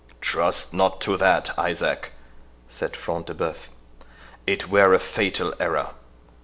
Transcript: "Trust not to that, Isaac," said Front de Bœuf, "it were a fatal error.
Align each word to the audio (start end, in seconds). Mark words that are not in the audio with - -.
"Trust 0.19 0.73
not 0.73 0.99
to 1.01 1.15
that, 1.17 1.51
Isaac," 1.59 2.13
said 2.67 2.95
Front 2.95 3.27
de 3.27 3.35
Bœuf, 3.35 3.67
"it 4.47 4.67
were 4.67 4.95
a 4.95 4.99
fatal 4.99 5.53
error. 5.59 5.91